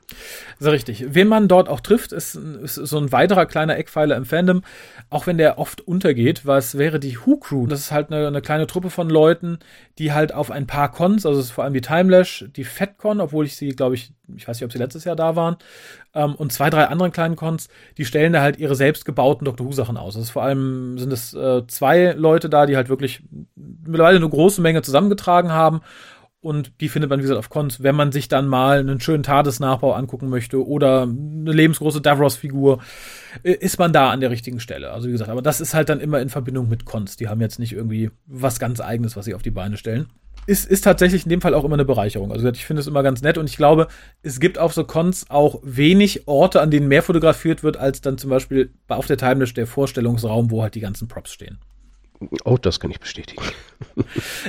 So 0.58 0.70
richtig. 0.70 1.06
Wen 1.08 1.28
man 1.28 1.48
dort 1.48 1.68
auch 1.70 1.80
trifft, 1.80 2.12
ist, 2.12 2.34
ist, 2.34 2.74
so 2.74 2.98
ein 2.98 3.10
weiterer 3.10 3.46
kleiner 3.46 3.76
Eckpfeiler 3.76 4.16
im 4.16 4.26
Fandom, 4.26 4.62
auch 5.08 5.26
wenn 5.26 5.38
der 5.38 5.58
oft 5.58 5.80
untergeht, 5.80 6.44
was 6.44 6.76
wäre 6.76 7.00
die 7.00 7.18
Who 7.18 7.38
Crew. 7.38 7.66
Das 7.66 7.80
ist 7.80 7.90
halt 7.90 8.12
eine, 8.12 8.26
eine, 8.26 8.42
kleine 8.42 8.66
Truppe 8.66 8.90
von 8.90 9.08
Leuten, 9.08 9.58
die 9.98 10.12
halt 10.12 10.32
auf 10.32 10.50
ein 10.50 10.66
paar 10.66 10.90
Cons, 10.92 11.24
also 11.24 11.42
vor 11.42 11.64
allem 11.64 11.74
die 11.74 11.80
Timelash, 11.80 12.44
die 12.54 12.64
FatCon, 12.64 13.20
obwohl 13.20 13.46
ich 13.46 13.56
sie, 13.56 13.70
glaube 13.70 13.94
ich, 13.94 14.12
ich 14.36 14.46
weiß 14.46 14.58
nicht, 14.58 14.64
ob 14.64 14.72
sie 14.72 14.78
letztes 14.78 15.04
Jahr 15.04 15.16
da 15.16 15.36
waren, 15.36 15.56
ähm, 16.14 16.34
und 16.34 16.52
zwei, 16.52 16.70
drei 16.70 16.84
anderen 16.84 17.12
kleinen 17.12 17.36
Cons, 17.36 17.68
die 17.96 18.04
stellen 18.04 18.32
da 18.32 18.40
halt 18.40 18.58
ihre 18.58 18.74
selbstgebauten 18.74 19.44
Doctor 19.44 19.66
Who 19.66 19.72
Sachen 19.72 19.96
aus. 19.96 20.16
Also 20.16 20.32
vor 20.32 20.42
allem 20.42 20.98
sind 20.98 21.12
es 21.12 21.32
äh, 21.34 21.66
zwei 21.66 22.12
Leute 22.12 22.48
da, 22.48 22.66
die 22.66 22.76
halt 22.76 22.88
wirklich 22.88 23.22
mittlerweile 23.88 24.16
eine 24.16 24.28
große 24.28 24.60
Menge 24.60 24.82
zusammengetragen 24.82 25.52
haben. 25.52 25.80
Und 26.40 26.80
die 26.80 26.88
findet 26.88 27.10
man, 27.10 27.18
wie 27.18 27.22
gesagt, 27.22 27.38
auf 27.38 27.50
Cons, 27.50 27.82
wenn 27.82 27.96
man 27.96 28.12
sich 28.12 28.28
dann 28.28 28.46
mal 28.46 28.78
einen 28.78 29.00
schönen 29.00 29.24
Tadesnachbau 29.24 29.94
angucken 29.94 30.28
möchte 30.28 30.64
oder 30.64 31.02
eine 31.02 31.50
lebensgroße 31.50 32.00
Davros-Figur, 32.00 32.78
äh, 33.42 33.52
ist 33.52 33.78
man 33.78 33.92
da 33.92 34.10
an 34.10 34.20
der 34.20 34.30
richtigen 34.30 34.60
Stelle. 34.60 34.92
Also 34.92 35.08
wie 35.08 35.12
gesagt, 35.12 35.30
aber 35.30 35.42
das 35.42 35.60
ist 35.60 35.74
halt 35.74 35.88
dann 35.88 35.98
immer 35.98 36.20
in 36.20 36.28
Verbindung 36.28 36.68
mit 36.68 36.84
Cons. 36.84 37.16
Die 37.16 37.28
haben 37.28 37.40
jetzt 37.40 37.58
nicht 37.58 37.72
irgendwie 37.72 38.10
was 38.26 38.60
ganz 38.60 38.80
eigenes, 38.80 39.16
was 39.16 39.24
sie 39.24 39.34
auf 39.34 39.42
die 39.42 39.50
Beine 39.50 39.76
stellen 39.76 40.08
ist, 40.46 40.64
ist 40.64 40.82
tatsächlich 40.82 41.24
in 41.24 41.30
dem 41.30 41.40
Fall 41.40 41.54
auch 41.54 41.64
immer 41.64 41.74
eine 41.74 41.84
Bereicherung. 41.84 42.32
Also 42.32 42.48
ich 42.48 42.64
finde 42.64 42.80
es 42.80 42.86
immer 42.86 43.02
ganz 43.02 43.22
nett 43.22 43.38
und 43.38 43.48
ich 43.50 43.56
glaube, 43.56 43.88
es 44.22 44.40
gibt 44.40 44.58
auf 44.58 44.72
so 44.72 44.84
Cons 44.84 45.26
auch 45.28 45.60
wenig 45.62 46.28
Orte, 46.28 46.60
an 46.60 46.70
denen 46.70 46.88
mehr 46.88 47.02
fotografiert 47.02 47.62
wird, 47.62 47.76
als 47.76 48.00
dann 48.00 48.18
zum 48.18 48.30
Beispiel 48.30 48.70
auf 48.88 49.06
der 49.06 49.18
Timeless 49.18 49.54
der 49.54 49.66
Vorstellungsraum, 49.66 50.50
wo 50.50 50.62
halt 50.62 50.74
die 50.74 50.80
ganzen 50.80 51.08
Props 51.08 51.32
stehen. 51.32 51.58
Auch 52.44 52.58
das 52.58 52.80
kann 52.80 52.90
ich 52.90 53.00
bestätigen. 53.00 53.42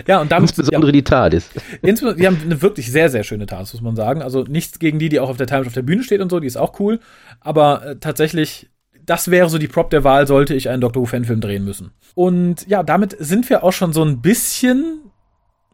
Ja, 0.06 0.22
und 0.22 0.32
damit. 0.32 0.50
Insbesondere 0.50 0.92
die 0.92 1.04
TARDIS. 1.04 1.50
Insbesondere, 1.82 2.20
die 2.20 2.28
haben 2.28 2.42
eine 2.44 2.62
wirklich 2.62 2.92
sehr, 2.92 3.10
sehr 3.10 3.24
schöne 3.24 3.46
TARDIS, 3.46 3.74
muss 3.74 3.82
man 3.82 3.96
sagen. 3.96 4.22
Also 4.22 4.44
nichts 4.44 4.80
gegen 4.80 5.00
die, 5.00 5.10
die 5.10 5.20
auch 5.20 5.30
auf 5.30 5.38
der 5.38 5.48
Timeless 5.48 5.68
auf 5.68 5.74
der 5.74 5.82
Bühne 5.82 6.04
steht 6.04 6.22
und 6.22 6.30
so, 6.30 6.40
die 6.40 6.48
ist 6.48 6.58
auch 6.58 6.80
cool. 6.80 7.00
Aber 7.42 7.86
äh, 7.86 7.96
tatsächlich 7.98 8.70
das 9.08 9.32
wäre 9.32 9.50
so 9.50 9.58
die 9.58 9.70
Prop 9.70 9.90
der 9.90 10.04
Wahl, 10.04 10.28
sollte 10.28 10.54
ich 10.54 10.70
einen 10.70 10.82
Doctor 10.82 11.02
Who-Fanfilm 11.02 11.42
drehen 11.42 11.64
müssen. 11.64 11.92
Und 12.14 12.68
ja, 12.68 12.84
damit 12.84 13.16
sind 13.20 13.50
wir 13.50 13.64
auch 13.64 13.72
schon 13.72 13.94
so 13.94 14.04
ein 14.04 14.22
bisschen 14.22 15.00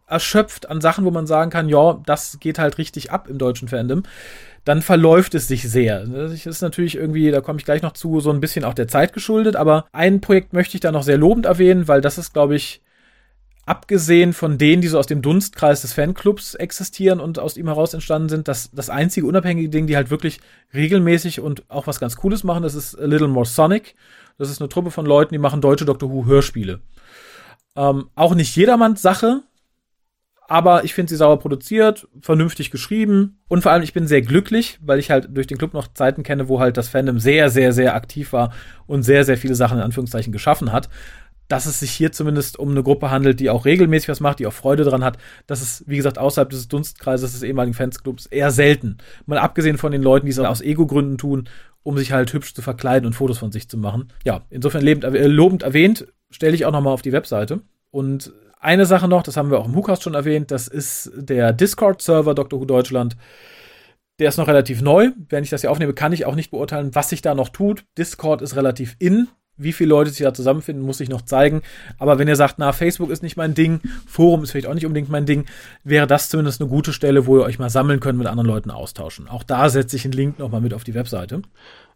erschöpft 0.07 0.69
an 0.69 0.81
Sachen, 0.81 1.05
wo 1.05 1.11
man 1.11 1.27
sagen 1.27 1.51
kann, 1.51 1.69
ja, 1.69 2.01
das 2.05 2.39
geht 2.39 2.59
halt 2.59 2.77
richtig 2.77 3.11
ab 3.11 3.27
im 3.29 3.37
deutschen 3.37 3.67
Fandom, 3.67 4.03
dann 4.65 4.81
verläuft 4.81 5.35
es 5.35 5.47
sich 5.47 5.69
sehr. 5.69 6.05
Das 6.05 6.45
ist 6.45 6.61
natürlich 6.61 6.95
irgendwie, 6.95 7.31
da 7.31 7.41
komme 7.41 7.59
ich 7.59 7.65
gleich 7.65 7.81
noch 7.81 7.93
zu, 7.93 8.19
so 8.19 8.31
ein 8.31 8.39
bisschen 8.39 8.63
auch 8.63 8.73
der 8.73 8.87
Zeit 8.87 9.13
geschuldet, 9.13 9.55
aber 9.55 9.85
ein 9.91 10.21
Projekt 10.21 10.53
möchte 10.53 10.75
ich 10.75 10.81
da 10.81 10.91
noch 10.91 11.03
sehr 11.03 11.17
lobend 11.17 11.45
erwähnen, 11.45 11.87
weil 11.87 12.01
das 12.01 12.17
ist, 12.17 12.33
glaube 12.33 12.55
ich, 12.55 12.81
abgesehen 13.65 14.33
von 14.33 14.57
denen, 14.57 14.81
die 14.81 14.89
so 14.89 14.99
aus 14.99 15.07
dem 15.07 15.21
Dunstkreis 15.21 15.81
des 15.81 15.93
Fanclubs 15.93 16.55
existieren 16.55 17.19
und 17.19 17.39
aus 17.39 17.55
ihm 17.55 17.67
heraus 17.67 17.93
entstanden 17.93 18.29
sind, 18.29 18.47
das, 18.47 18.71
das 18.71 18.89
einzige 18.89 19.25
unabhängige 19.25 19.69
Ding, 19.69 19.87
die 19.87 19.95
halt 19.95 20.09
wirklich 20.09 20.41
regelmäßig 20.73 21.39
und 21.39 21.63
auch 21.69 21.87
was 21.87 21.99
ganz 21.99 22.17
Cooles 22.17 22.43
machen, 22.43 22.63
das 22.63 22.75
ist 22.75 22.99
A 22.99 23.05
Little 23.05 23.29
More 23.29 23.45
Sonic. 23.45 23.95
Das 24.37 24.49
ist 24.49 24.59
eine 24.61 24.69
Truppe 24.69 24.91
von 24.91 25.05
Leuten, 25.05 25.33
die 25.33 25.39
machen 25.39 25.61
deutsche 25.61 25.85
Doctor 25.85 26.09
Who 26.09 26.25
Hörspiele. 26.25 26.79
Ähm, 27.75 28.09
auch 28.15 28.35
nicht 28.35 28.55
jedermanns 28.55 29.01
Sache, 29.01 29.43
aber 30.47 30.83
ich 30.83 30.93
finde 30.93 31.09
sie 31.09 31.15
sauber 31.15 31.37
produziert, 31.37 32.07
vernünftig 32.21 32.71
geschrieben 32.71 33.39
und 33.47 33.61
vor 33.61 33.71
allem 33.71 33.83
ich 33.83 33.93
bin 33.93 34.07
sehr 34.07 34.21
glücklich, 34.21 34.79
weil 34.81 34.99
ich 34.99 35.09
halt 35.09 35.29
durch 35.31 35.47
den 35.47 35.57
Club 35.57 35.73
noch 35.73 35.87
Zeiten 35.93 36.23
kenne, 36.23 36.49
wo 36.49 36.59
halt 36.59 36.77
das 36.77 36.89
Fandom 36.89 37.19
sehr, 37.19 37.49
sehr, 37.49 37.71
sehr 37.73 37.95
aktiv 37.95 38.33
war 38.33 38.53
und 38.85 39.03
sehr, 39.03 39.23
sehr 39.23 39.37
viele 39.37 39.55
Sachen 39.55 39.77
in 39.77 39.83
Anführungszeichen 39.83 40.33
geschaffen 40.33 40.71
hat. 40.71 40.89
Dass 41.49 41.65
es 41.65 41.79
sich 41.79 41.91
hier 41.91 42.11
zumindest 42.11 42.57
um 42.57 42.71
eine 42.71 42.83
Gruppe 42.83 43.11
handelt, 43.11 43.39
die 43.39 43.49
auch 43.49 43.65
regelmäßig 43.65 44.09
was 44.09 44.21
macht, 44.21 44.39
die 44.39 44.47
auch 44.47 44.53
Freude 44.53 44.85
dran 44.85 45.03
hat. 45.03 45.17
Das 45.45 45.61
ist, 45.61 45.83
wie 45.87 45.97
gesagt, 45.97 46.17
außerhalb 46.17 46.49
dieses 46.49 46.67
Dunstkreises 46.69 47.33
des 47.33 47.43
ehemaligen 47.43 47.73
Fansclubs 47.73 48.25
eher 48.27 48.49
selten. 48.49 48.97
Mal 49.25 49.37
abgesehen 49.37 49.77
von 49.77 49.91
den 49.91 50.01
Leuten, 50.01 50.25
die 50.25 50.31
es 50.31 50.39
aus 50.39 50.61
Ego-Gründen 50.61 51.17
tun, 51.17 51.49
um 51.83 51.97
sich 51.97 52.13
halt 52.13 52.31
hübsch 52.33 52.53
zu 52.53 52.61
verkleiden 52.61 53.05
und 53.05 53.13
Fotos 53.13 53.37
von 53.37 53.51
sich 53.51 53.69
zu 53.69 53.77
machen. 53.77 54.07
Ja, 54.23 54.41
insofern 54.49 54.81
lebend, 54.81 55.03
äh, 55.03 55.27
lobend 55.27 55.63
erwähnt, 55.63 56.07
stelle 56.31 56.55
ich 56.55 56.65
auch 56.65 56.71
noch 56.71 56.81
mal 56.81 56.91
auf 56.91 57.01
die 57.01 57.11
Webseite. 57.11 57.61
Und 57.91 58.33
eine 58.63 58.85
Sache 58.85 59.07
noch, 59.07 59.23
das 59.23 59.37
haben 59.37 59.51
wir 59.51 59.59
auch 59.59 59.65
im 59.65 59.75
WhoCast 59.75 60.03
schon 60.03 60.13
erwähnt, 60.13 60.51
das 60.51 60.67
ist 60.67 61.11
der 61.15 61.53
Discord-Server 61.53 62.33
Dr. 62.33 62.59
Who 62.59 62.65
Deutschland. 62.65 63.17
Der 64.19 64.29
ist 64.29 64.37
noch 64.37 64.47
relativ 64.47 64.81
neu. 64.81 65.09
Wenn 65.29 65.43
ich 65.43 65.49
das 65.49 65.61
hier 65.61 65.71
aufnehme, 65.71 65.93
kann 65.93 66.13
ich 66.13 66.25
auch 66.25 66.35
nicht 66.35 66.51
beurteilen, 66.51 66.93
was 66.93 67.09
sich 67.09 67.21
da 67.21 67.33
noch 67.35 67.49
tut. 67.49 67.83
Discord 67.97 68.41
ist 68.41 68.55
relativ 68.55 68.95
in. 68.99 69.27
Wie 69.55 69.73
viele 69.73 69.89
Leute 69.89 70.09
sich 70.09 70.23
da 70.23 70.33
zusammenfinden, 70.33 70.83
muss 70.83 70.99
ich 70.99 71.09
noch 71.09 71.21
zeigen. 71.21 71.61
Aber 71.99 72.17
wenn 72.17 72.27
ihr 72.27 72.35
sagt, 72.35 72.55
na, 72.57 72.71
Facebook 72.71 73.11
ist 73.11 73.21
nicht 73.21 73.37
mein 73.37 73.53
Ding, 73.53 73.81
Forum 74.07 74.43
ist 74.43 74.51
vielleicht 74.51 74.67
auch 74.67 74.73
nicht 74.73 74.85
unbedingt 74.85 75.09
mein 75.09 75.27
Ding, 75.27 75.45
wäre 75.83 76.07
das 76.07 76.29
zumindest 76.29 76.59
eine 76.59 76.69
gute 76.69 76.91
Stelle, 76.91 77.27
wo 77.27 77.37
ihr 77.37 77.43
euch 77.43 77.59
mal 77.59 77.69
sammeln 77.69 77.99
könnt, 77.99 78.17
mit 78.17 78.27
anderen 78.27 78.47
Leuten 78.47 78.71
austauschen. 78.71 79.27
Auch 79.27 79.43
da 79.43 79.69
setze 79.69 79.95
ich 79.95 80.05
einen 80.05 80.13
Link 80.13 80.39
nochmal 80.39 80.61
mit 80.61 80.73
auf 80.73 80.83
die 80.83 80.95
Webseite. 80.95 81.43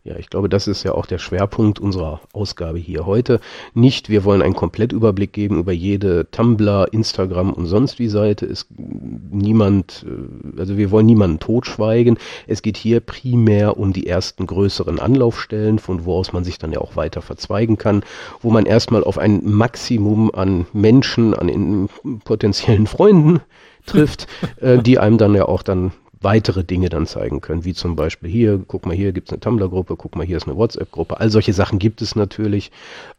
Ja, 0.07 0.15
ich 0.15 0.29
glaube, 0.29 0.47
das 0.47 0.67
ist 0.67 0.83
ja 0.83 0.93
auch 0.93 1.05
der 1.05 1.17
Schwerpunkt 1.17 1.79
unserer 1.79 2.21
Ausgabe 2.31 2.79
hier 2.79 3.05
heute. 3.05 3.41
Nicht, 3.73 4.07
wir 4.07 4.23
wollen 4.23 4.41
einen 4.41 4.55
Komplettüberblick 4.55 5.33
geben 5.33 5.59
über 5.59 5.73
jede 5.73 6.31
Tumblr, 6.31 6.87
Instagram 6.93 7.51
und 7.51 7.65
sonst 7.65 7.99
wie 7.99 8.07
Seite. 8.07 8.45
Ist 8.45 8.67
niemand, 8.77 10.05
äh, 10.07 10.59
also 10.61 10.77
wir 10.77 10.91
wollen 10.91 11.07
niemanden 11.07 11.39
totschweigen. 11.39 12.17
Es 12.47 12.61
geht 12.61 12.77
hier 12.77 13.01
primär 13.01 13.75
um 13.75 13.91
die 13.91 14.07
ersten 14.07 14.47
größeren 14.47 14.97
Anlaufstellen, 15.01 15.77
von 15.77 16.05
wo 16.05 16.13
aus 16.15 16.31
man 16.31 16.45
sich 16.45 16.57
dann 16.57 16.71
ja 16.71 16.79
auch 16.79 16.95
weiter 16.95 17.21
verzweigen 17.21 17.77
kann, 17.77 18.01
wo 18.39 18.49
man 18.49 18.65
erstmal 18.65 19.03
auf 19.03 19.17
ein 19.17 19.41
Maximum 19.43 20.31
an 20.33 20.67
Menschen, 20.71 21.33
an 21.33 21.89
potenziellen 22.23 22.87
Freunden 22.87 23.41
trifft, 23.85 24.27
äh, 24.61 24.77
die 24.77 24.99
einem 24.99 25.17
dann 25.17 25.35
ja 25.35 25.49
auch 25.49 25.63
dann 25.63 25.91
weitere 26.21 26.63
Dinge 26.63 26.89
dann 26.89 27.05
zeigen 27.05 27.41
können, 27.41 27.65
wie 27.65 27.73
zum 27.73 27.95
Beispiel 27.95 28.29
hier, 28.29 28.63
guck 28.67 28.85
mal 28.85 28.95
hier 28.95 29.11
gibt 29.11 29.29
es 29.29 29.33
eine 29.33 29.39
Tumblr-Gruppe, 29.39 29.95
guck 29.95 30.15
mal 30.15 30.25
hier 30.25 30.37
ist 30.37 30.47
eine 30.47 30.57
WhatsApp-Gruppe. 30.57 31.19
All 31.19 31.29
solche 31.29 31.53
Sachen 31.53 31.79
gibt 31.79 32.01
es 32.01 32.15
natürlich, 32.15 32.71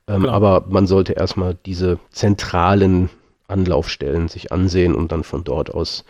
ähm, 0.07 0.27
aber 0.27 0.65
man 0.69 0.87
sollte 0.87 1.13
erstmal 1.13 1.57
diese 1.67 1.99
zentralen 2.11 3.11
Anlaufstellen 3.47 4.29
sich 4.29 4.53
ansehen 4.53 4.95
und 4.95 5.13
dann 5.13 5.25
von 5.25 5.45
dort 5.45 5.73
aus 5.73 6.05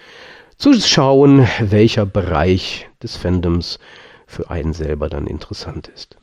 zu 0.56 0.74
schauen, 0.74 1.46
welcher 1.60 2.04
Bereich 2.04 2.88
des 3.02 3.16
Fandoms 3.16 3.78
für 4.26 4.50
einen 4.50 4.72
selber 4.72 5.08
dann 5.08 5.26
interessant 5.26 5.88
ist. 5.88 6.16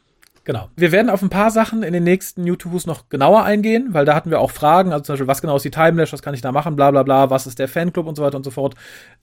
Genau. 0.45 0.69
Wir 0.75 0.91
werden 0.91 1.09
auf 1.09 1.23
ein 1.23 1.29
paar 1.29 1.49
Sachen 1.49 1.81
in 1.81 1.91
den 1.91 2.03
nächsten 2.03 2.45
YouTubes 2.45 2.85
noch 2.85 3.09
genauer 3.09 3.43
eingehen, 3.43 3.89
weil 3.91 4.05
da 4.05 4.13
hatten 4.13 4.29
wir 4.29 4.39
auch 4.39 4.51
Fragen, 4.51 4.93
also 4.93 5.03
zum 5.03 5.13
Beispiel, 5.13 5.27
was 5.27 5.41
genau 5.41 5.55
ist 5.57 5.63
die 5.63 5.71
Timelash, 5.71 6.13
was 6.13 6.21
kann 6.21 6.35
ich 6.35 6.41
da 6.41 6.51
machen, 6.51 6.75
bla 6.75 6.91
bla 6.91 7.01
bla, 7.01 7.31
was 7.31 7.47
ist 7.47 7.57
der 7.57 7.67
Fanclub 7.67 8.05
und 8.05 8.15
so 8.15 8.23
weiter 8.23 8.37
und 8.37 8.43
so 8.43 8.51
fort. 8.51 8.75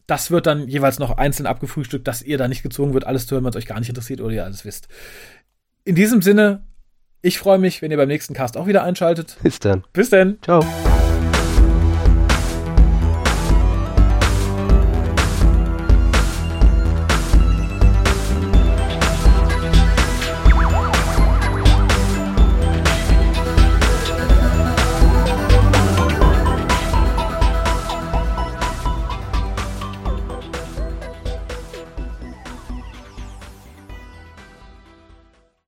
Das 0.09 0.33
wird 0.33 0.47
dann 0.47 0.67
jeweils 0.67 0.99
noch 0.99 1.17
einzeln 1.17 1.47
abgefrühstückt, 1.47 2.09
dass 2.09 2.23
ihr 2.23 2.39
da 2.39 2.49
nicht 2.49 2.65
gezwungen 2.65 2.93
wird, 2.93 3.07
alles 3.07 3.29
zu 3.29 3.37
hören, 3.37 3.45
was 3.45 3.55
euch 3.55 3.67
gar 3.67 3.79
nicht 3.79 3.89
interessiert 3.89 4.21
oder 4.21 4.35
ihr 4.35 4.45
alles 4.45 4.65
wisst. 4.65 4.89
In 5.85 5.95
diesem 5.95 6.23
Sinne, 6.23 6.65
ich 7.23 7.39
freue 7.39 7.59
mich, 7.59 7.83
wenn 7.83 7.93
ihr 7.93 7.97
beim 7.97 8.09
nächsten 8.09 8.35
Cast 8.35 8.57
auch 8.57 8.67
wieder 8.67 8.83
einschaltet. 8.83 9.37
Bis 9.45 9.61
dann. 9.61 9.85
Bis 9.93 10.11
dann. 10.11 10.39
Ciao. 10.43 10.65